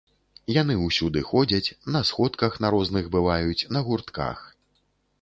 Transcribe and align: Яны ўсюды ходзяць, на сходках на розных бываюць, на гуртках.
Яны 0.61 0.77
ўсюды 0.85 1.19
ходзяць, 1.33 1.75
на 1.97 2.03
сходках 2.13 2.59
на 2.67 2.75
розных 2.79 3.13
бываюць, 3.19 3.57
на 3.79 3.89
гуртках. 3.91 4.47